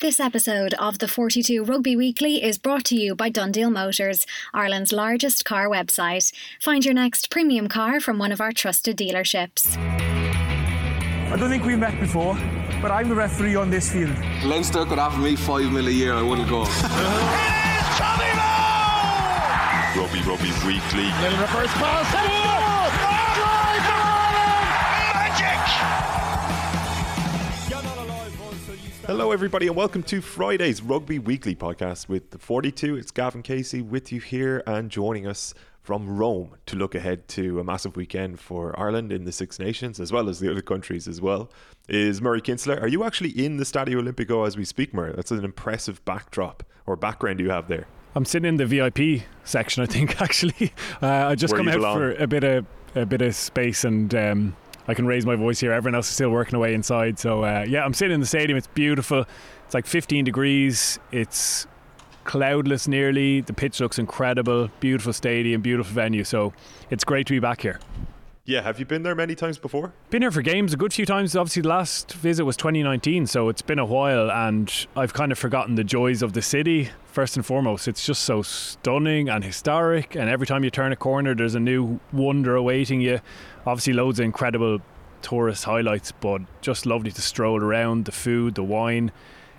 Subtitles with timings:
[0.00, 4.92] This episode of the 42 Rugby Weekly is brought to you by DoneDeal Motors, Ireland's
[4.92, 6.32] largest car website.
[6.60, 9.76] Find your next premium car from one of our trusted dealerships.
[9.76, 12.38] I don't think we've met before,
[12.80, 14.16] but I'm the referee on this field.
[14.44, 16.60] Leinster could offer me five mil a year, I wouldn't go.
[19.96, 21.10] Rugby Rugby Weekly.
[21.22, 22.67] Little reverse pass.
[29.08, 32.94] Hello, everybody, and welcome to Friday's Rugby Weekly podcast with the 42.
[32.94, 37.58] It's Gavin Casey with you here and joining us from Rome to look ahead to
[37.58, 41.08] a massive weekend for Ireland in the Six Nations, as well as the other countries
[41.08, 41.50] as well,
[41.88, 42.78] is Murray Kinsella.
[42.80, 45.14] Are you actually in the Stadio Olimpico as we speak, Murray?
[45.16, 47.86] That's an impressive backdrop or background you have there.
[48.14, 50.20] I'm sitting in the VIP section, I think.
[50.20, 51.96] Actually, uh, I just Where come out belong.
[51.96, 54.56] for a bit of a bit of space, and um,
[54.88, 55.72] I can raise my voice here.
[55.72, 58.56] Everyone else is still working away inside, so uh, yeah, I'm sitting in the stadium.
[58.56, 59.26] It's beautiful.
[59.66, 60.98] It's like 15 degrees.
[61.12, 61.66] It's
[62.24, 63.42] cloudless nearly.
[63.42, 64.70] The pitch looks incredible.
[64.80, 66.24] Beautiful stadium, beautiful venue.
[66.24, 66.54] So
[66.90, 67.80] it's great to be back here.
[68.48, 69.92] Yeah, have you been there many times before?
[70.08, 71.36] Been here for games a good few times.
[71.36, 75.38] Obviously, the last visit was 2019, so it's been a while, and I've kind of
[75.38, 76.88] forgotten the joys of the city.
[77.04, 80.96] First and foremost, it's just so stunning and historic, and every time you turn a
[80.96, 83.20] corner, there's a new wonder awaiting you.
[83.66, 84.78] Obviously, loads of incredible
[85.20, 88.06] tourist highlights, but just lovely to stroll around.
[88.06, 89.12] The food, the wine,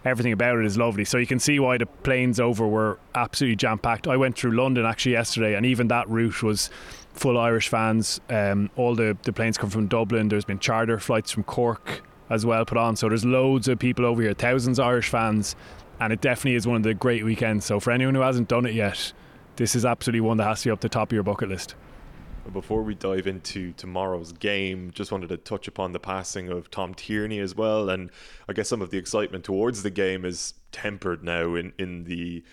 [0.06, 1.06] everything about it is lovely.
[1.06, 4.08] So you can see why the planes over were absolutely jam packed.
[4.08, 6.70] I went through London actually yesterday, and even that route was
[7.14, 8.22] full Irish fans.
[8.30, 10.30] Um, all the, the planes come from Dublin.
[10.30, 12.96] There's been charter flights from Cork as well put on.
[12.96, 15.56] So there's loads of people over here, thousands of Irish fans,
[16.00, 17.66] and it definitely is one of the great weekends.
[17.66, 19.14] So for anyone who hasn't done it yet,
[19.56, 21.76] this is absolutely one that has to be up the top of your bucket list.
[22.52, 26.94] Before we dive into tomorrow's game, just wanted to touch upon the passing of Tom
[26.94, 28.10] Tierney as well, and
[28.48, 32.44] I guess some of the excitement towards the game is tempered now in in the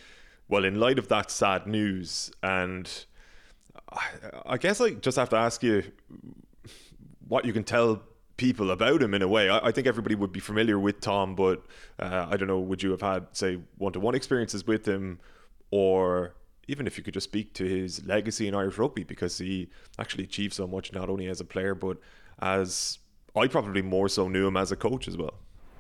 [0.48, 3.06] well in light of that sad news, and
[3.90, 4.06] I,
[4.46, 5.84] I guess I just have to ask you
[7.28, 8.02] what you can tell
[8.36, 9.48] people about him in a way.
[9.48, 11.64] I, I think everybody would be familiar with Tom, but
[11.98, 12.60] uh, I don't know.
[12.60, 15.18] Would you have had say one to one experiences with him,
[15.70, 16.34] or
[16.68, 19.68] even if you could just speak to his legacy in Irish rugby because he
[19.98, 21.98] actually achieved so much not only as a player but
[22.40, 22.98] as
[23.36, 25.34] I probably more so knew him as a coach as well.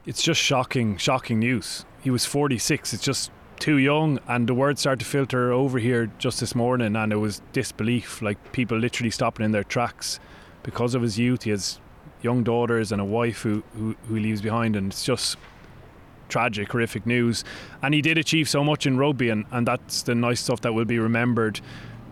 [0.04, 1.84] It's just shocking, shocking news.
[2.02, 2.92] He was 46.
[2.92, 6.94] It's just too young, and the words started to filter over here just this morning,
[6.94, 8.20] and it was disbelief.
[8.20, 10.20] Like people literally stopping in their tracks
[10.62, 11.44] because of his youth.
[11.44, 11.80] He has
[12.22, 15.38] young daughters and a wife who, who, who leaves behind, and it's just
[16.28, 17.44] tragic, horrific news.
[17.82, 20.74] And he did achieve so much in rugby, and, and that's the nice stuff that
[20.74, 21.60] will be remembered.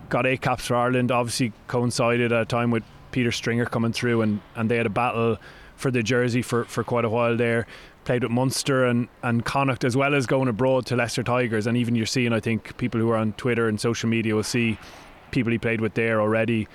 [0.08, 4.22] Got eight caps for Ireland, obviously coincided at a time with Peter Stringer coming through,
[4.22, 5.38] and, and they had a battle
[5.76, 7.66] for the jersey for, for quite a while there.
[8.04, 11.66] Played with Munster and, and Connacht, as well as going abroad to Leicester Tigers.
[11.66, 14.42] And even you're seeing, I think, people who are on Twitter and social media will
[14.42, 14.78] see
[15.30, 16.68] people he played with there already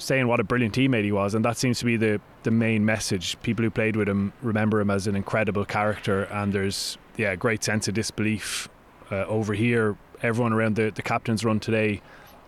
[0.00, 2.84] saying what a brilliant teammate he was, and that seems to be the the main
[2.84, 3.40] message.
[3.42, 7.36] People who played with him remember him as an incredible character, and there's yeah, a
[7.36, 8.68] great sense of disbelief
[9.10, 9.96] uh, over here.
[10.22, 12.00] Everyone around the the captain's run today,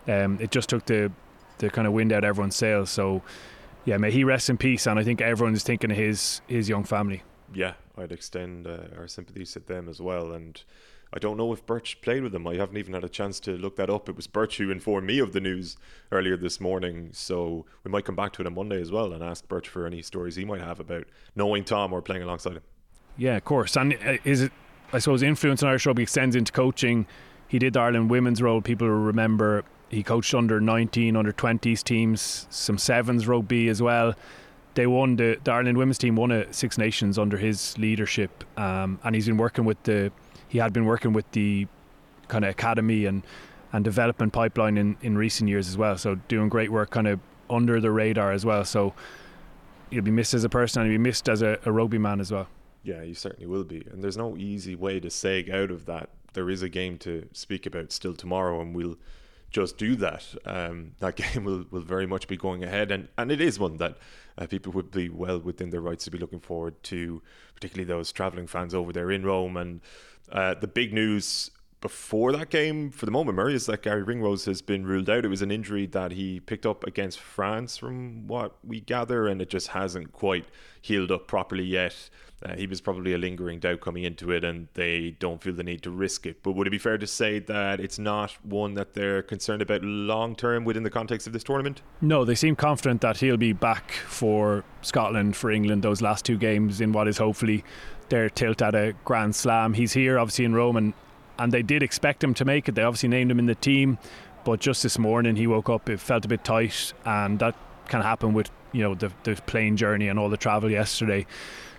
[0.09, 1.13] um, it just took the
[1.59, 2.91] the kind of wind out everyone's sails.
[2.91, 3.23] So
[3.85, 6.69] yeah, may he rest in peace, and I think everyone is thinking of his his
[6.69, 7.23] young family.
[7.55, 10.33] Yeah, I'd extend uh, our sympathies to them as well.
[10.33, 10.63] And
[11.15, 12.47] I don't know if Birch played with him.
[12.47, 14.09] I haven't even had a chance to look that up.
[14.09, 15.77] It was Birch who informed me of the news
[16.11, 17.11] earlier this morning.
[17.13, 19.87] So we might come back to it on Monday as well and ask Birch for
[19.87, 21.05] any stories he might have about
[21.37, 22.63] knowing Tom or playing alongside him.
[23.19, 23.77] Yeah, of course.
[23.77, 24.53] And uh, is it?
[24.95, 27.07] I suppose influence in Irish rugby extends into coaching.
[27.49, 28.61] He did the Ireland women's role.
[28.61, 34.15] People remember he coached under 19, under 20s teams, some sevens rugby as well.
[34.75, 38.99] They won the, the Ireland women's team won a Six Nations under his leadership, um,
[39.05, 40.11] and he's been working with the.
[40.53, 41.67] He had been working with the
[42.29, 43.23] kind of academy and
[43.73, 45.97] and development pipeline in, in recent years as well.
[45.97, 48.67] So doing great work, kind of under the radar as well.
[48.67, 48.93] So
[49.91, 52.21] he'll be missed as a person and he'll be missed as a, a rugby man
[52.21, 52.49] as well.
[52.83, 53.87] Yeah, you certainly will be.
[53.91, 56.11] And there's no easy way to seg out of that.
[56.35, 58.99] There is a game to speak about still tomorrow, and we'll
[59.51, 60.35] just do that.
[60.45, 63.79] Um, that game will, will very much be going ahead, and, and it is one
[63.79, 63.97] that
[64.37, 67.23] uh, people would be well within their rights to be looking forward to,
[67.55, 69.57] particularly those travelling fans over there in Rome.
[69.57, 69.81] And
[70.33, 71.51] uh, the big news
[71.83, 75.25] before that game, for the moment, Murray is that Garry Ringrose has been ruled out.
[75.27, 79.43] It was an injury that he picked up against France, from what we gather, and
[79.43, 80.47] it just hasn't quite
[80.81, 82.09] healed up properly yet.
[82.45, 85.63] Uh, he was probably a lingering doubt coming into it, and they don't feel the
[85.63, 86.43] need to risk it.
[86.43, 89.83] But would it be fair to say that it's not one that they're concerned about
[89.83, 91.83] long term within the context of this tournament?
[92.01, 96.39] No, they seem confident that he'll be back for Scotland, for England, those last two
[96.39, 97.65] games in what is hopefully
[98.09, 99.75] their tilt at a Grand Slam.
[99.75, 100.95] He's here, obviously, in Rome, and
[101.39, 102.75] and they did expect him to make it.
[102.75, 103.99] They obviously named him in the team,
[104.45, 107.55] but just this morning he woke up, it felt a bit tight, and that
[107.89, 111.27] can happen with you know the the plane journey and all the travel yesterday.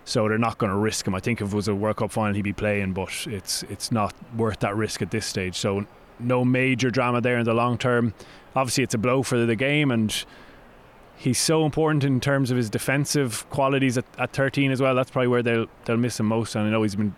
[0.05, 1.15] So they're not going to risk him.
[1.15, 3.91] I think if it was a World Cup final, he'd be playing, but it's it's
[3.91, 5.55] not worth that risk at this stage.
[5.55, 5.85] So
[6.19, 8.13] no major drama there in the long term.
[8.55, 10.25] Obviously, it's a blow for the game, and
[11.15, 14.93] he's so important in terms of his defensive qualities at, at 13 as well.
[14.93, 16.55] That's probably where they'll they'll miss him most.
[16.55, 17.15] And I know he's been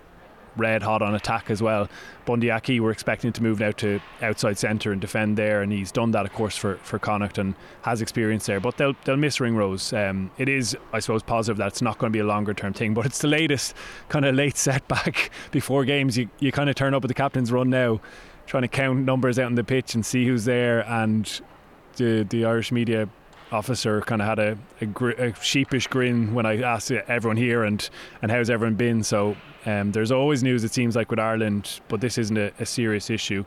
[0.57, 1.89] red hot on attack as well.
[2.25, 5.91] Bundee Aki, we're expecting to move now to outside centre and defend there, and he's
[5.91, 8.59] done that, of course, for for Connacht and has experience there.
[8.59, 9.93] But they'll they'll miss Ringrose.
[9.93, 12.73] Um, it is, I suppose, positive that it's not going to be a longer term
[12.73, 13.75] thing, but it's the latest
[14.09, 16.17] kind of late setback before games.
[16.17, 18.01] You you kind of turn up at the captain's run now,
[18.47, 21.41] trying to count numbers out on the pitch and see who's there, and
[21.97, 23.09] the the Irish media
[23.51, 27.63] officer kind of had a, a, gr- a, sheepish grin when I asked everyone here
[27.63, 27.87] and,
[28.21, 29.03] and how's everyone been.
[29.03, 29.35] So
[29.65, 33.09] um, there's always news, it seems like, with Ireland, but this isn't a, a serious
[33.09, 33.45] issue.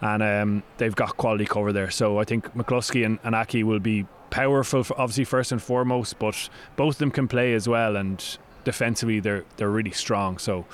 [0.00, 1.90] And um, they've got quality cover there.
[1.90, 6.48] So I think McCloskey and, and Aki will be powerful, obviously, first and foremost, but
[6.76, 7.96] both of them can play as well.
[7.96, 8.22] And
[8.64, 10.38] defensively, they're, they're really strong.
[10.38, 10.66] So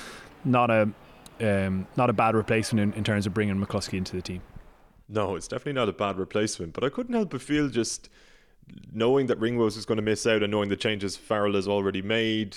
[0.44, 0.90] not a,
[1.40, 4.40] um, not a bad replacement in, in terms of bringing McCloskey into the team.
[5.08, 8.08] No, it's definitely not a bad replacement, but I couldn't help but feel just
[8.92, 12.00] knowing that Ringrose is going to miss out and knowing the changes Farrell has already
[12.00, 12.56] made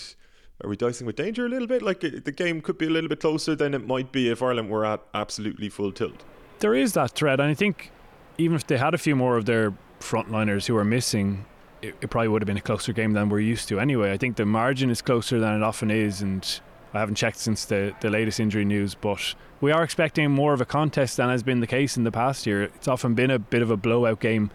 [0.61, 1.81] are we dicing with danger a little bit?
[1.81, 4.69] Like the game could be a little bit closer than it might be if Ireland
[4.69, 6.23] were at absolutely full tilt.
[6.59, 7.91] There is that threat, and I think
[8.37, 11.45] even if they had a few more of their frontliners who are missing,
[11.81, 13.79] it, it, probably would have been a closer game than we're used to.
[13.79, 16.59] Anyway, I think the margin is closer than it often is, and
[16.93, 20.61] I haven't checked since the, the latest injury news, but we are expecting more of
[20.61, 22.63] a contest than has been the case in the past year.
[22.63, 24.51] It's often been a bit of a blowout game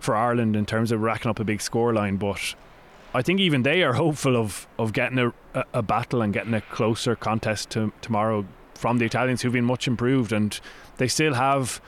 [0.00, 2.54] for Ireland in terms of racking up a big scoreline, but
[3.14, 5.32] I think even they are hopeful of of getting a,
[5.74, 9.86] a, battle and getting a closer contest to tomorrow from the Italians, who've been much
[9.86, 10.58] improved, and
[10.96, 11.80] they still have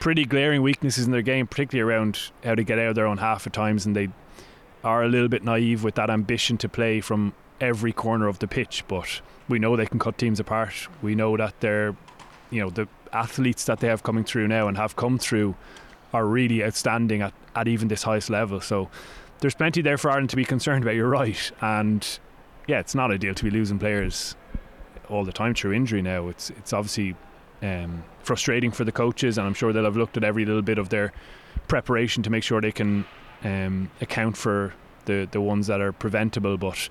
[0.00, 3.18] pretty glaring weaknesses in their game, particularly around how to get out of their own
[3.18, 4.08] half at times, and they
[4.82, 8.46] are a little bit naive with that ambition to play from every corner of the
[8.46, 8.84] pitch.
[8.88, 10.88] But we know they can cut teams apart.
[11.02, 11.94] We know that they're,
[12.50, 15.54] you know, the athletes that they have coming through now and have come through
[16.12, 18.60] are really outstanding at, at even this highest level.
[18.60, 18.88] So
[19.40, 20.94] there's plenty there for Ireland to be concerned about.
[20.94, 22.18] You're right, and
[22.66, 24.36] yeah, it's not ideal to be losing players
[25.08, 26.02] all the time through injury.
[26.02, 27.14] Now it's it's obviously
[27.62, 30.78] um, frustrating for the coaches, and I'm sure they'll have looked at every little bit
[30.78, 31.12] of their
[31.68, 33.04] preparation to make sure they can
[33.44, 34.74] um, account for
[35.04, 36.56] the the ones that are preventable.
[36.56, 36.88] But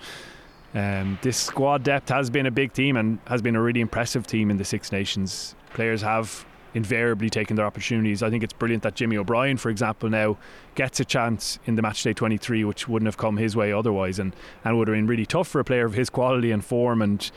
[0.74, 4.27] um, this squad depth has been a big team and has been a really impressive
[4.27, 5.56] team in the Six Nations.
[5.74, 6.45] Players have
[6.75, 8.22] invariably taking their opportunities.
[8.22, 10.38] I think it's brilliant that Jimmy O'Brien, for example, now
[10.75, 14.36] gets a chance in the matchday 23, which wouldn't have come his way otherwise, and,
[14.63, 17.31] and would have been really tough for a player of his quality and form and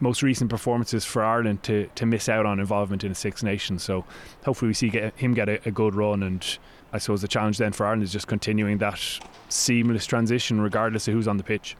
[0.00, 3.84] most recent performances for Ireland to, to miss out on involvement in the Six Nations.
[3.84, 4.04] So
[4.44, 6.58] hopefully we see get, him get a, a good run and
[6.92, 9.00] I suppose the challenge then for Ireland is just continuing that
[9.48, 11.76] seamless transition regardless of who's on the pitch.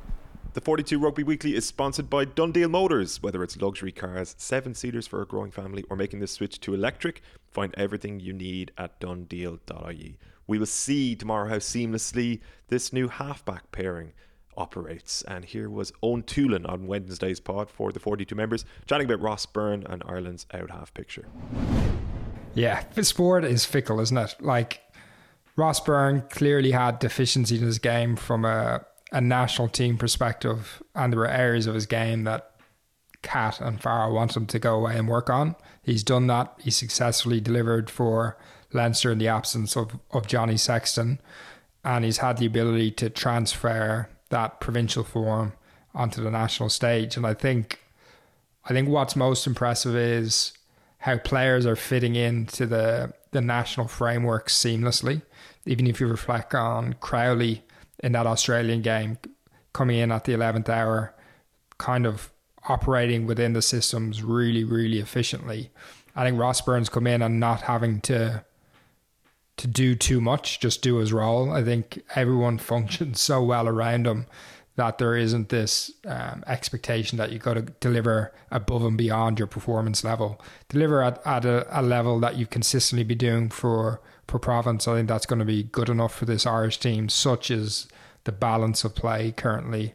[0.54, 3.22] The 42 Rugby Weekly is sponsored by DoneDeal Motors.
[3.22, 6.74] Whether it's luxury cars, seven seaters for a growing family, or making the switch to
[6.74, 10.18] electric, find everything you need at donedeal.ie.
[10.46, 14.12] We will see tomorrow how seamlessly this new halfback pairing
[14.54, 15.22] operates.
[15.22, 19.46] And here was Eoin Toolan on Wednesday's pod for the 42 members, chatting about Ross
[19.46, 21.28] Byrne and Ireland's out half picture.
[22.52, 24.34] Yeah, sport is fickle, isn't it?
[24.40, 24.82] Like,
[25.56, 31.12] Ross Byrne clearly had deficiencies in his game from a a national team perspective, and
[31.12, 32.50] there were areas of his game that
[33.22, 35.54] Catt and Farrell want him to go away and work on.
[35.82, 36.52] He's done that.
[36.58, 38.36] He successfully delivered for
[38.72, 41.20] Leinster in the absence of, of Johnny Sexton,
[41.84, 45.52] and he's had the ability to transfer that provincial form
[45.94, 47.16] onto the national stage.
[47.16, 47.80] And I think,
[48.64, 50.52] I think what's most impressive is
[50.98, 55.22] how players are fitting into the the national framework seamlessly.
[55.66, 57.64] Even if you reflect on Crowley
[58.02, 59.18] in that Australian game,
[59.72, 61.14] coming in at the 11th hour,
[61.78, 62.32] kind of
[62.68, 65.70] operating within the systems really, really efficiently.
[66.14, 68.44] I think Ross Byrne's come in and not having to
[69.58, 71.52] to do too much, just do his role.
[71.52, 74.26] I think everyone functions so well around him
[74.76, 79.46] that there isn't this um, expectation that you've got to deliver above and beyond your
[79.46, 80.40] performance level.
[80.70, 84.00] Deliver at, at a, a level that you consistently be doing for
[84.32, 84.88] for Province.
[84.88, 87.86] I think that's going to be good enough for this Irish team, such as
[88.24, 89.94] the balance of play currently.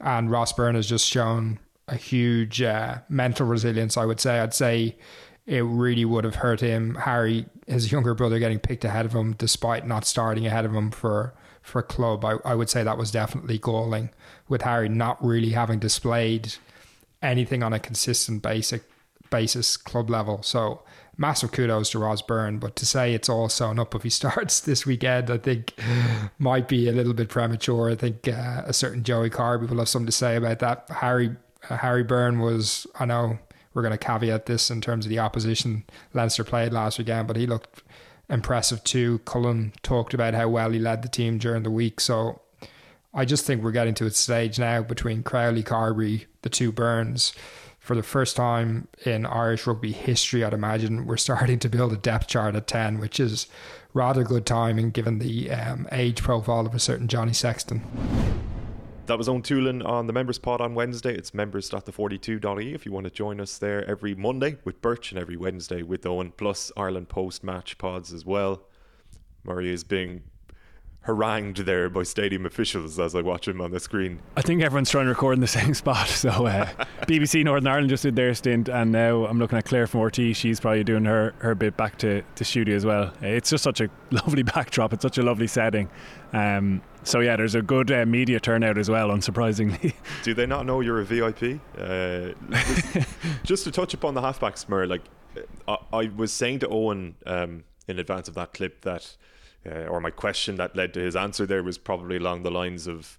[0.00, 3.96] And Ross Byrne has just shown a huge uh, mental resilience.
[3.96, 4.40] I would say.
[4.40, 4.96] I'd say
[5.46, 6.96] it really would have hurt him.
[6.96, 10.90] Harry, his younger brother, getting picked ahead of him, despite not starting ahead of him
[10.90, 12.24] for for club.
[12.24, 14.10] I, I would say that was definitely galling
[14.48, 16.54] with Harry not really having displayed
[17.22, 18.82] anything on a consistent basic
[19.30, 20.42] basis club level.
[20.42, 20.82] So
[21.18, 24.60] massive kudos to Ross Byrne, but to say it's all sewn up if he starts
[24.60, 25.74] this weekend, I think
[26.38, 27.90] might be a little bit premature.
[27.90, 30.86] I think uh, a certain Joey Carbery will have something to say about that.
[30.90, 31.36] Harry
[31.68, 33.38] uh, Harry Byrne was, I know
[33.74, 37.36] we're going to caveat this in terms of the opposition Leinster played last weekend, but
[37.36, 37.82] he looked
[38.28, 39.18] impressive too.
[39.20, 42.00] Cullen talked about how well he led the team during the week.
[42.00, 42.40] So
[43.14, 47.32] I just think we're getting to a stage now between Crowley, Carbery, the two Byrnes.
[47.86, 51.96] For the first time in Irish rugby history, I'd imagine we're starting to build a
[51.96, 53.46] depth chart at 10, which is
[53.94, 57.84] rather good timing given the um, age profile of a certain Johnny Sexton.
[59.06, 61.14] That was Eoin Toolan on the members pod on Wednesday.
[61.14, 65.36] It's members.the42.e if you want to join us there every Monday with Birch and every
[65.36, 68.64] Wednesday with Eoin, plus Ireland post match pods as well.
[69.44, 70.24] Murray is being
[71.06, 74.18] harangued there by stadium officials as I watch him on the screen.
[74.36, 76.08] I think everyone's trying to record in the same spot.
[76.08, 76.68] So uh,
[77.06, 80.34] BBC Northern Ireland just did their stint, and now I'm looking at Claire from RT.
[80.34, 83.12] She's probably doing her, her bit back to, to studio as well.
[83.22, 84.92] It's just such a lovely backdrop.
[84.92, 85.88] It's such a lovely setting.
[86.32, 89.94] Um, so yeah, there's a good uh, media turnout as well, unsurprisingly.
[90.24, 91.60] Do they not know you're a VIP?
[91.78, 92.30] Uh,
[93.44, 95.02] just to touch upon the halfbacks, Mer, like
[95.68, 99.16] I, I, was saying to Eoin um, in advance of that clip that
[99.64, 102.88] uh, or my question that led to his answer there was probably along the lines
[102.88, 103.16] of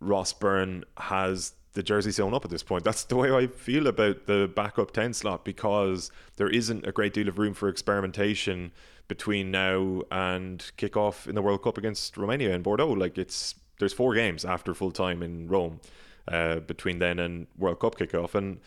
[0.00, 2.84] Ross Byrne has the jersey sewn up at this point.
[2.84, 7.12] That's the way I feel about the backup 10 slot because there isn't a great
[7.12, 8.72] deal of room for experimentation
[9.06, 12.92] between now and kickoff in the World Cup against Romania in Bordeaux.
[12.92, 15.80] Like it's there's four games after full time in Rome
[16.26, 18.60] uh, between then and World Cup kickoff and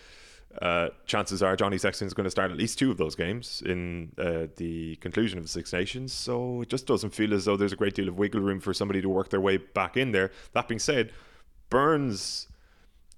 [0.61, 3.63] uh, chances are Johnny Sexton is going to start at least two of those games
[3.65, 6.11] in uh, the conclusion of the Six Nations.
[6.11, 8.73] So it just doesn't feel as though there's a great deal of wiggle room for
[8.73, 10.31] somebody to work their way back in there.
[10.53, 11.13] That being said,
[11.69, 12.47] Byrne's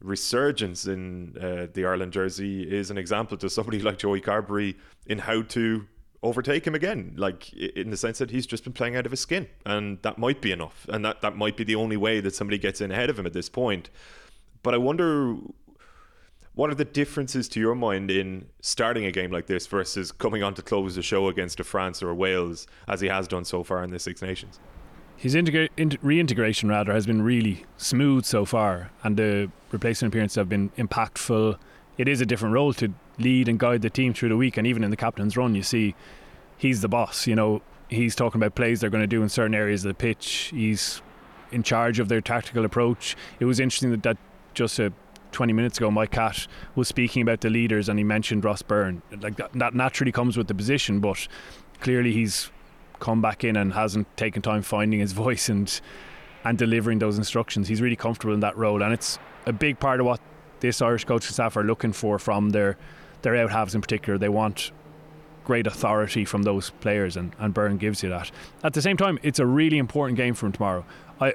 [0.03, 4.75] resurgence in uh, the Ireland jersey is an example to somebody like Joey Carbery
[5.07, 5.87] in how to
[6.21, 9.19] overtake him again like in the sense that he's just been playing out of his
[9.19, 12.33] skin and that might be enough and that that might be the only way that
[12.33, 13.89] somebody gets in ahead of him at this point
[14.61, 15.35] but I wonder
[16.55, 20.43] what are the differences to your mind in starting a game like this versus coming
[20.43, 23.63] on to close the show against a France or Wales as he has done so
[23.63, 24.59] far in the Six Nations?
[25.17, 30.35] His integra- in- reintegration rather has been really smooth so far, and the replacement appearances
[30.35, 31.57] have been impactful.
[31.97, 34.67] It is a different role to lead and guide the team through the week, and
[34.67, 35.95] even in the captain's run, you see
[36.57, 37.27] he's the boss.
[37.27, 39.93] You know, he's talking about plays they're going to do in certain areas of the
[39.93, 40.51] pitch.
[40.53, 41.01] He's
[41.51, 43.15] in charge of their tactical approach.
[43.39, 44.17] It was interesting that, that
[44.53, 44.91] just a
[45.31, 49.01] 20 minutes ago, Mike Catt was speaking about the leaders and he mentioned Ross Byrne.
[49.21, 51.27] Like that, that naturally comes with the position, but
[51.81, 52.51] clearly he's
[52.99, 55.81] come back in and hasn't taken time finding his voice and
[56.45, 57.69] and delivering those instructions.
[57.69, 60.19] He's really comfortable in that role, and it's a big part of what
[60.59, 62.77] this Irish coaching staff are looking for from their
[63.21, 64.17] their out halves in particular.
[64.17, 64.71] They want
[65.45, 68.31] great authority from those players, and, and Byrne gives you that.
[68.63, 70.85] At the same time, it's a really important game for him tomorrow.
[71.19, 71.33] I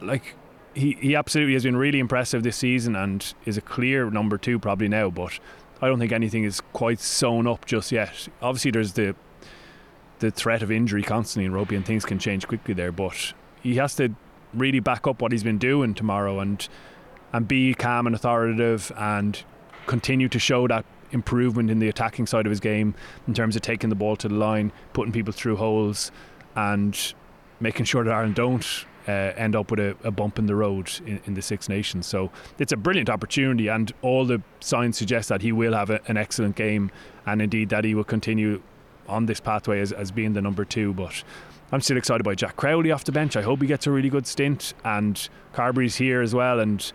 [0.00, 0.34] like
[0.74, 4.58] he, he absolutely has been really impressive this season and is a clear number two
[4.58, 5.38] probably now, but
[5.80, 8.28] I don't think anything is quite sewn up just yet.
[8.42, 9.14] Obviously, there's the
[10.18, 12.92] the threat of injury constantly in rugby, and things can change quickly there.
[12.92, 13.32] But
[13.62, 14.14] he has to
[14.54, 16.66] really back up what he's been doing tomorrow and
[17.32, 19.44] and be calm and authoritative and
[19.86, 22.94] continue to show that improvement in the attacking side of his game
[23.26, 26.10] in terms of taking the ball to the line, putting people through holes,
[26.56, 27.14] and
[27.60, 30.90] making sure that Ireland don't uh, end up with a, a, bump in the road
[31.06, 32.06] in, in, the Six Nations.
[32.06, 36.00] So it's a brilliant opportunity, and all the signs suggest that he will have a,
[36.08, 36.90] an excellent game,
[37.24, 38.62] and indeed that he will continue
[39.08, 40.92] on this pathway as, as being the number two.
[40.92, 41.22] But
[41.72, 43.36] I'm still excited by Jack Crowley off the bench.
[43.36, 46.92] I hope he gets a really good stint, and Carbery's here as well, and.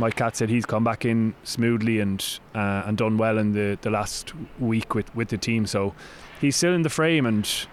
[0.00, 2.24] Mike Catt said he's come back in smoothly and
[2.54, 5.66] uh, and done well in the, the last week with, with the team.
[5.66, 5.92] So
[6.40, 7.66] he's still in the frame and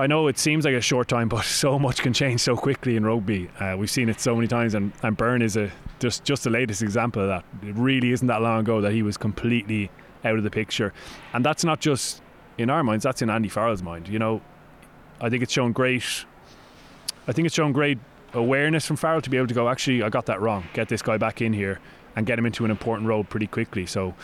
[0.00, 2.96] I know it seems like a short time, but so much can change so quickly
[2.96, 3.50] in rugby.
[3.60, 6.50] Uh, we've seen it so many times, and, and Byrne is a just just the
[6.50, 7.44] latest example of that.
[7.62, 9.90] It really isn't that long ago that he was completely
[10.24, 10.94] out of the picture,
[11.34, 12.22] and that's not just
[12.60, 13.04] in our minds.
[13.04, 14.08] That's in Andy Farrell's mind.
[14.08, 14.40] You know,
[15.20, 16.24] I think it's shown great.
[17.26, 17.98] I think it's shown great
[18.34, 20.64] awareness from Farrell to be able to go, actually, I got that wrong.
[20.72, 21.80] Get this guy back in here
[22.16, 23.86] and get him into an important role pretty quickly.
[23.86, 24.14] So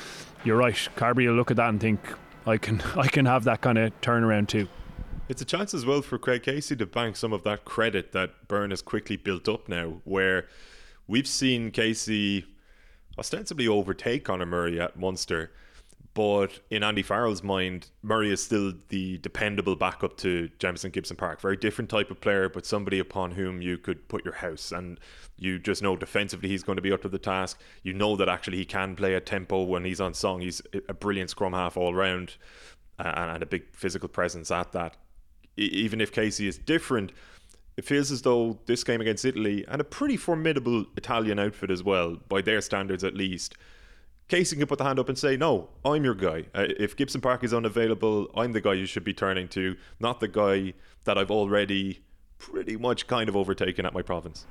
[0.44, 0.74] you're right.
[0.96, 2.00] Carbery will look at that and think,
[2.46, 4.68] I can, I can have that kind of turnaround too.
[5.28, 8.46] It's a chance as well for Craig Casey to bank some of that credit that
[8.46, 10.46] Byrne has quickly built up now, where
[11.08, 12.44] we've seen Casey
[13.18, 15.50] ostensibly overtake Conor Murray at Munster.
[16.16, 21.42] But in Andy Farrell's mind, Murray is still the dependable backup to Jamison Gibson Park.
[21.42, 24.72] Very different type of player, but somebody upon whom you could put your house.
[24.72, 24.98] And
[25.36, 27.60] you just know defensively he's going to be up to the task.
[27.82, 30.40] You know that actually he can play a tempo when he's on song.
[30.40, 32.38] He's a brilliant scrum half all round
[32.98, 34.96] uh, and a big physical presence at that.
[35.58, 37.12] Even if Casey is different,
[37.76, 41.82] it feels as though this game against Italy and a pretty formidable Italian outfit as
[41.82, 43.54] well, by their standards at least.
[44.28, 46.46] Casey can put the hand up and say, No, I'm your guy.
[46.54, 50.20] Uh, if Gibson Park is unavailable, I'm the guy you should be turning to, not
[50.20, 52.00] the guy that I've already
[52.38, 54.46] pretty much kind of overtaken at my province.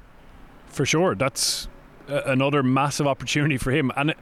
[0.67, 1.15] For sure.
[1.15, 1.67] That's
[2.07, 3.91] another massive opportunity for him.
[3.95, 4.13] And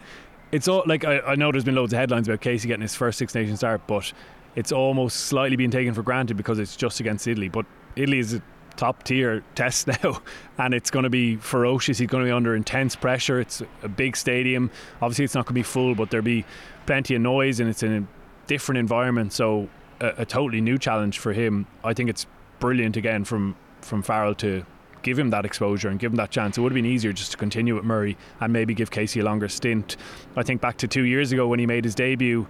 [0.51, 2.95] it's all like I, I know there's been loads of headlines about Casey getting his
[2.95, 4.11] first Six Nations start, but
[4.55, 7.49] it's almost slightly being taken for granted because it's just against Italy.
[7.49, 8.41] But Italy is a
[8.75, 10.21] top tier test now,
[10.57, 11.97] and it's going to be ferocious.
[11.97, 13.39] He's going to be under intense pressure.
[13.39, 14.71] It's a big stadium.
[15.01, 16.45] Obviously, it's not going to be full, but there'll be
[16.85, 18.07] plenty of noise, and it's in a
[18.47, 19.33] different environment.
[19.33, 21.67] So, a, a totally new challenge for him.
[21.83, 22.25] I think it's
[22.59, 24.65] brilliant again from from Farrell to
[25.01, 26.57] give him that exposure and give him that chance.
[26.57, 29.23] It would have been easier just to continue with Murray and maybe give Casey a
[29.23, 29.97] longer stint.
[30.37, 32.47] I think back to two years ago when he made his debut.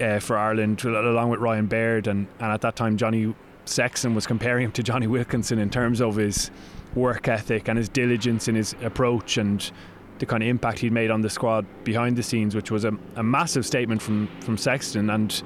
[0.00, 3.34] Uh, for Ireland, along with Ryan Baird, and, and at that time Johnny
[3.68, 6.50] Sexton was comparing him to Jonny Wilkinson in terms of his
[6.94, 9.70] work ethic and his diligence in his approach and
[10.18, 12.92] the kind of impact he'd made on the squad behind the scenes, which was a,
[13.16, 15.10] a massive statement from, from Sexton.
[15.10, 15.42] And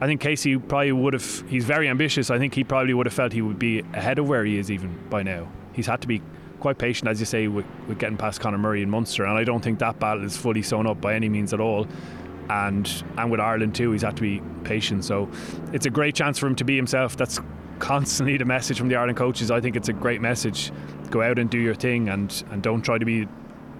[0.00, 2.30] I think Casey probably would have, he's very ambitious.
[2.30, 4.70] I think he probably would have felt he would be ahead of where he is
[4.70, 5.50] even by now.
[5.72, 6.22] He's had to be
[6.60, 9.24] quite patient, as you say, with, with getting past Conor Murray and Munster.
[9.24, 11.86] And I don't think that battle is fully sewn up by any means at all
[12.50, 15.04] and and with Ireland too, he's had to be patient.
[15.04, 15.30] So
[15.72, 17.16] it's a great chance for him to be himself.
[17.16, 17.38] That's
[17.78, 19.50] constantly the message from the Ireland coaches.
[19.50, 20.72] I think it's a great message.
[21.10, 23.28] Go out and do your thing, and and don't try to be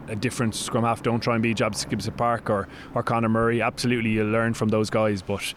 [0.08, 1.02] a different scrum half.
[1.02, 3.60] Don't try and be Jabs Gibson Park or or Conor Murray.
[3.60, 5.52] Absolutely, you learn from those guys, but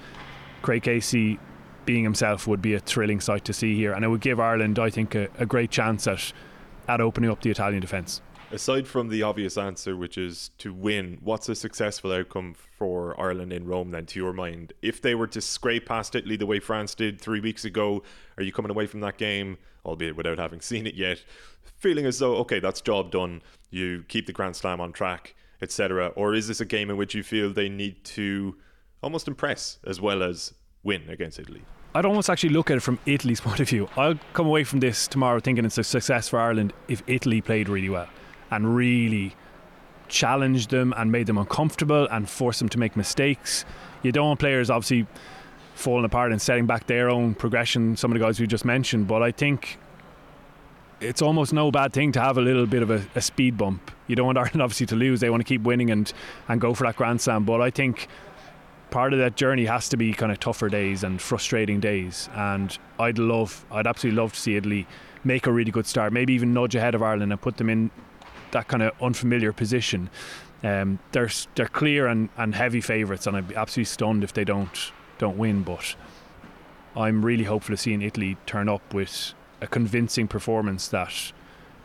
[0.63, 1.39] Craig Casey
[1.85, 4.79] being himself would be a thrilling sight to see here, and it would give Ireland,
[4.79, 6.33] I think, a, a great chance at
[6.87, 8.21] at opening up the Italian defence
[8.53, 13.51] aside from the obvious answer, which is to win, what's a successful outcome for Ireland
[13.51, 14.73] in Rome then, to your mind?
[14.81, 18.03] If they were to scrape past Italy the way France did three weeks ago,
[18.37, 21.23] are you coming away from that game, albeit without having seen it yet,
[21.77, 26.07] feeling as though, okay, that's job done, you keep the Grand Slam on track, etc.?
[26.09, 28.55] Or is this a game in which you feel they need to
[29.01, 31.63] almost impress as well as win against Italy?
[31.95, 33.89] I'd almost actually look at it from Italy's point of view.
[33.97, 37.67] I'll come away from this tomorrow thinking it's a success for Ireland if Italy played
[37.67, 38.07] really well
[38.53, 39.35] and really
[40.07, 43.65] challenged them and made them uncomfortable and forced them to make mistakes.
[44.03, 45.07] You don't want players obviously
[45.75, 49.07] falling apart and setting back their own progression, some of the guys we just mentioned,
[49.07, 49.79] but I think
[51.01, 53.91] it's almost no bad thing to have a little bit of a, a, speed bump.
[54.07, 55.19] You don't want Ireland obviously to lose.
[55.19, 56.11] They want to keep winning and,
[56.47, 57.43] and go for that Grand Slam.
[57.43, 58.07] But I think
[58.89, 62.29] part of that journey has to be kind of tougher days and frustrating days.
[62.35, 64.87] And I'd love, I'd absolutely love to see Italy
[65.23, 67.91] make a really good start, maybe even nudge ahead of Ireland and put them in
[68.53, 70.09] that kind of unfamiliar position.
[70.63, 74.45] Um, they're they're clear and, and heavy favourites, and I'd be absolutely stunned if they
[74.45, 75.63] don't don't win.
[75.63, 75.95] But
[76.95, 81.33] I'm really hopeful of seeing Italy turn up with a convincing performance that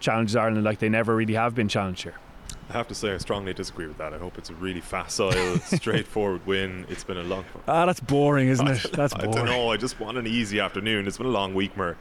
[0.00, 2.14] challenges Ireland like they never really have been challenged here.
[2.70, 4.12] I have to say, I strongly disagree with that.
[4.12, 6.84] I hope it's a really facile, straightforward win.
[6.90, 7.44] It's been a long.
[7.66, 8.92] Ah, that's boring, isn't it?
[8.92, 9.30] That's boring.
[9.32, 9.72] I don't know.
[9.72, 11.06] I just want an easy afternoon.
[11.06, 11.96] It's been a long week, Mer.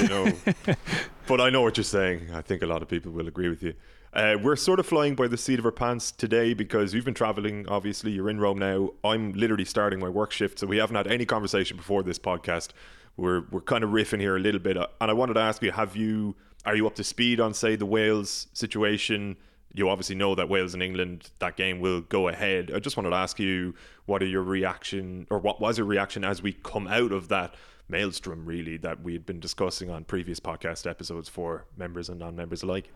[0.00, 0.32] You know,
[1.26, 2.28] but I know what you're saying.
[2.34, 3.72] I think a lot of people will agree with you.
[4.12, 7.14] Uh, we're sort of flying by the seat of our pants today because you've been
[7.14, 7.66] traveling.
[7.68, 8.90] Obviously, you're in Rome now.
[9.02, 12.70] I'm literally starting my work shift, so we haven't had any conversation before this podcast.
[13.16, 15.72] We're we're kind of riffing here a little bit, and I wanted to ask you:
[15.72, 19.36] Have you are you up to speed on say the Wales situation?
[19.74, 22.70] you obviously know that Wales and England that game will go ahead.
[22.74, 26.24] I just wanted to ask you what are your reaction or what was your reaction
[26.24, 27.54] as we come out of that
[27.88, 32.62] maelstrom really that we had been discussing on previous podcast episodes for members and non-members
[32.62, 32.90] alike.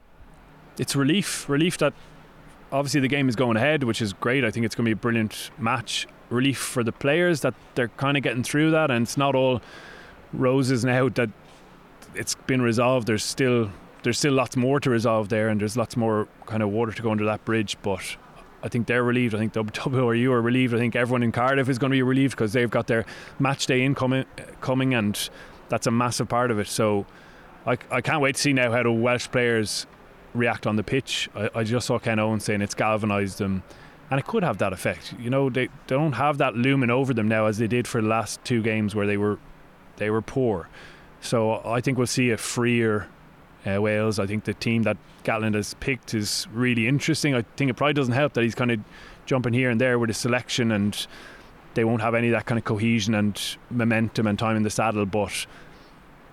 [0.79, 1.95] It's relief, relief that
[2.73, 4.45] obviously the game is going ahead, which is great.
[4.45, 6.07] I think it's going to be a brilliant match.
[6.29, 9.63] Relief for the players that they're kind of getting through that, and it's not all
[10.33, 11.31] roses now that
[12.17, 13.07] it's been resolved.
[13.07, 13.71] There's still
[14.03, 17.03] there's still lots more to resolve there, and there's lots more kind of water to
[17.03, 17.77] go under that bridge.
[17.83, 18.17] But
[18.63, 19.37] I think they're relieved.
[19.37, 20.75] I think WRU are relieved.
[20.75, 23.05] I think everyone in Cardiff is going to be relieved because they've got their
[23.39, 24.25] match day incoming,
[24.61, 25.29] coming, and
[25.69, 26.67] that's a massive part of it.
[26.67, 27.07] So
[27.65, 29.87] I, I can't wait to see now how the Welsh players
[30.37, 31.29] react on the pitch.
[31.35, 33.63] I, I just saw Ken Owen saying it's galvanised them,
[34.11, 35.15] and it could have that effect.
[35.19, 38.09] You know, they, don't have that looming over them now as they did for the
[38.09, 39.39] last two games where they were
[39.97, 40.69] they were poor.
[41.21, 43.09] So I think we'll see a freer
[43.67, 44.19] uh, Wales.
[44.19, 47.35] I think the team that Gatland has picked is really interesting.
[47.35, 48.81] I think it probably doesn't help that he's kind of
[49.25, 51.07] jumping here and there with his selection, and
[51.75, 54.71] they won't have any of that kind of cohesion and momentum and time in the
[54.71, 55.05] saddle.
[55.07, 55.47] But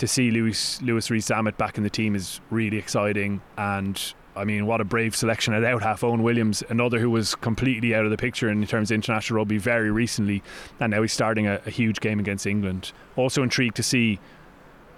[0.04, 4.66] to see Louis Louis Rees-Zammit back in the team is really exciting, and I mean,
[4.66, 6.04] what a brave selection at out half.
[6.04, 9.58] Owen Williams, another who was completely out of the picture in terms of international rugby
[9.60, 10.44] very recently,
[10.82, 12.92] and now he's starting a, a huge game against England.
[13.16, 14.20] Also intrigued to see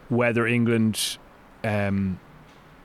[0.10, 1.20] whether England
[1.64, 2.20] um,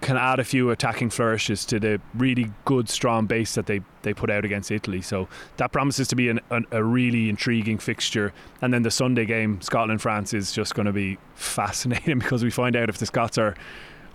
[0.00, 4.14] can add a few attacking flourishes to the really good, strong base that they, they
[4.14, 5.02] put out against Italy.
[5.02, 8.32] So that promises to be an, an, a really intriguing fixture.
[8.62, 12.50] And then the Sunday game, Scotland France, is just going to be fascinating because we
[12.50, 13.54] find out if the Scots are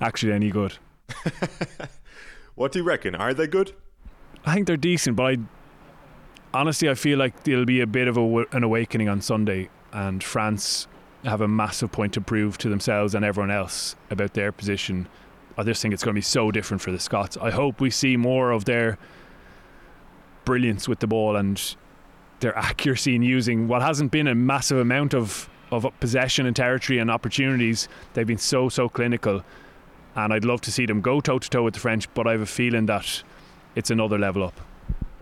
[0.02, 0.78] actually any good.
[2.56, 3.16] what do you reckon?
[3.16, 3.74] Are they good?
[4.46, 5.38] I think they're decent, but I
[6.54, 10.24] honestly I feel like there'll be a bit of a, an awakening on Sunday, and
[10.24, 10.88] France
[11.24, 15.08] have a massive point to prove to themselves and everyone else about their position.
[15.58, 17.38] I just think it's going to be so different for the Scots.
[17.38, 18.98] I hope we see more of their
[20.44, 21.76] brilliance with the ball and
[22.40, 27.00] their accuracy in using what hasn't been a massive amount of of possession and territory
[27.00, 27.88] and opportunities.
[28.14, 29.44] They've been so so clinical,
[30.16, 32.14] and I'd love to see them go toe to toe with the French.
[32.14, 33.24] But I have a feeling that
[33.76, 34.60] it's another level up.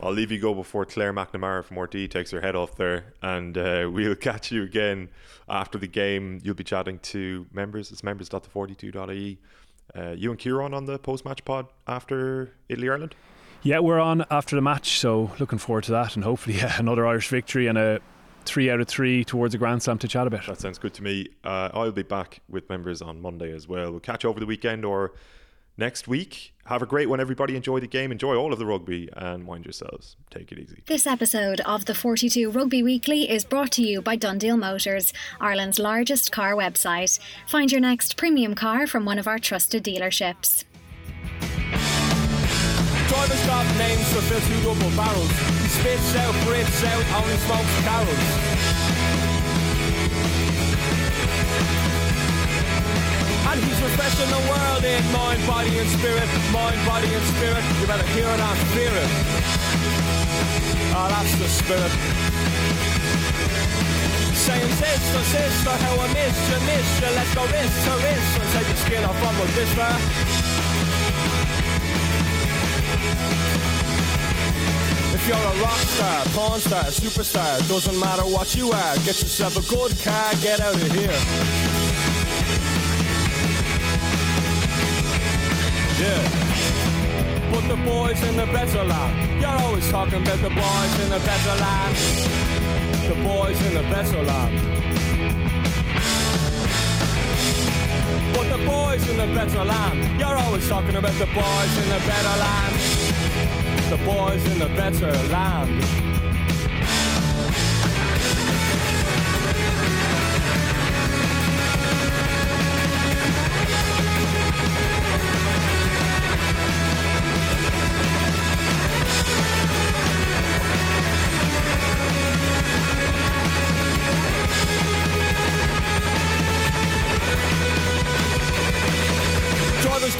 [0.01, 3.57] I'll leave you go before Claire McNamara from RT takes her head off there, and
[3.57, 5.09] uh, we'll catch you again
[5.47, 6.41] after the game.
[6.43, 7.91] You'll be chatting to members.
[7.91, 9.39] It's members.the42.ie.
[9.95, 13.15] Uh, you and Kieran on the post match pod after Italy Ireland?
[13.61, 17.07] Yeah, we're on after the match, so looking forward to that, and hopefully yeah, another
[17.07, 18.01] Irish victory and a
[18.45, 20.45] three out of three towards a Grand Slam to chat about.
[20.45, 21.29] That sounds good to me.
[21.43, 23.91] Uh, I'll be back with members on Monday as well.
[23.91, 25.13] We'll catch you over the weekend or
[25.77, 26.53] next week.
[26.65, 27.55] Have a great one, everybody.
[27.55, 30.15] Enjoy the game, enjoy all of the rugby, and mind yourselves.
[30.29, 30.83] Take it easy.
[30.85, 35.79] This episode of the 42 Rugby Weekly is brought to you by DoneDeal Motors, Ireland's
[35.79, 37.19] largest car website.
[37.47, 40.63] Find your next premium car from one of our trusted dealerships.
[43.09, 45.29] Drivers got names for two double barrels.
[45.29, 49.22] He spits out, breathes out, only smokes carols.
[53.61, 56.25] He's refreshing the world in mind, body and spirit.
[56.49, 57.63] Mind, body and spirit.
[57.79, 59.09] You better hear it and fear it.
[60.97, 61.93] Oh, that's the spirit.
[64.33, 67.09] Saying sister, sister, how I miss you, miss you.
[67.13, 69.91] Let's go wrist to wrist and take your skin off from a whisper.
[75.13, 79.55] If you're a rock star, porn star, superstar, doesn't matter what you are, get yourself
[79.55, 81.62] a good car, get out of here.
[86.03, 87.49] Yeah.
[87.49, 91.21] But the boys in the better land, you're always talking about the boys in the
[91.29, 91.95] better land.
[93.07, 94.53] The boys in the better land.
[98.35, 102.01] But the boys in the better land, you're always talking about the boys in the
[102.11, 102.75] better land.
[103.89, 106.02] The boys in the better land.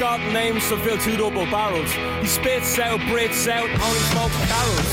[0.03, 1.89] Got names to fill two double barrels.
[2.19, 4.91] He spits out, breathes out, only smokes carols.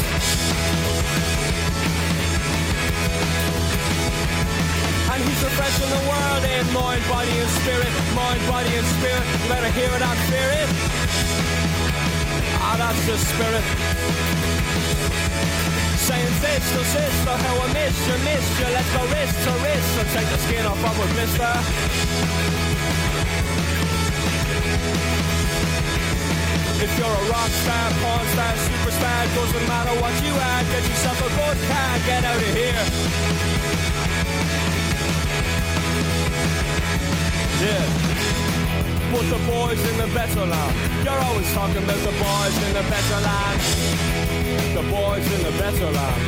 [5.11, 7.91] And he's refreshing the world in mind, body and spirit.
[8.15, 9.27] Mind, body and spirit.
[9.27, 10.71] You better hear it and fear it.
[12.63, 13.67] Ah, that's the spirit.
[16.07, 18.69] Saying sister, sister, how I miss you, miss you.
[18.71, 22.61] Let's go wrist to wrist and take the skin off of a blister.
[26.81, 31.21] If you're a rock star, porn star, superstar, doesn't matter what you are, get yourself
[31.21, 32.85] a good car, get out of here.
[37.61, 37.85] Yeah.
[39.13, 42.85] But the boys in the better land, you're always talking about the boys in the
[42.89, 43.61] better land.
[44.73, 46.23] The boys in the better land.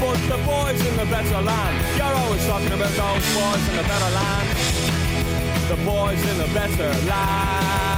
[0.00, 3.82] But the boys in the better land, you're always talking about those boys in the
[3.82, 4.75] better land
[5.68, 7.95] the boys in the better life.